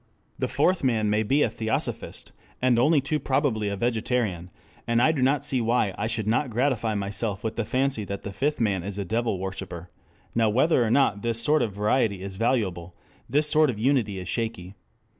The 0.39 0.47
fourth 0.47 0.83
man 0.83 1.11
may 1.11 1.21
be 1.21 1.43
a 1.43 1.49
theosophist, 1.51 2.31
and 2.59 2.79
only 2.79 3.01
too 3.01 3.19
probably 3.19 3.69
a 3.69 3.75
vegetarian; 3.75 4.49
and 4.87 4.99
I 4.99 5.11
do 5.11 5.21
not 5.21 5.43
see 5.43 5.61
why 5.61 5.93
I 5.95 6.07
should 6.07 6.25
not 6.25 6.49
gratify 6.49 6.95
myself 6.95 7.43
with 7.43 7.55
the 7.55 7.65
fancy 7.65 8.03
that 8.05 8.23
the 8.23 8.33
fifth 8.33 8.59
man 8.59 8.81
is 8.81 8.97
a 8.97 9.05
devil 9.05 9.37
worshiper.... 9.37 9.91
Now 10.33 10.49
whether 10.49 10.83
or 10.83 10.89
not 10.89 11.21
this 11.21 11.39
sort 11.39 11.61
of 11.61 11.75
variety 11.75 12.23
is 12.23 12.37
valuable, 12.37 12.95
this 13.29 13.47
sort 13.47 13.69
of 13.69 13.77
unity 13.77 14.17
is 14.17 14.27
shaky. 14.27 14.73